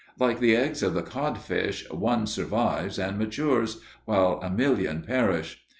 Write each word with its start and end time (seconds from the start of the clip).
Like 0.19 0.39
the 0.39 0.55
eggs 0.55 0.81
of 0.81 0.95
the 0.95 1.03
codfish, 1.03 1.87
one 1.91 2.25
survives 2.25 2.97
and 2.97 3.19
matures, 3.19 3.81
while 4.05 4.39
a 4.41 4.49
million 4.49 5.03
perish. 5.03 5.61